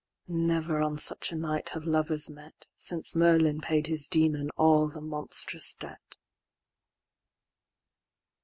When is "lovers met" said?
1.85-2.65